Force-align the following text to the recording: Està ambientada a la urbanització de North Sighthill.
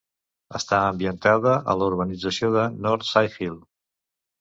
Està 0.59 0.79
ambientada 0.85 1.53
a 1.73 1.77
la 1.83 1.91
urbanització 1.91 2.53
de 2.59 2.67
North 2.89 3.11
Sighthill. 3.15 3.65